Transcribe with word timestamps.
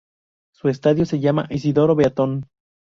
Su 0.51 0.67
estadio 0.67 1.05
se 1.05 1.19
llama 1.19 1.45
Isidoro 1.51 1.93
Beaton. 1.95 2.47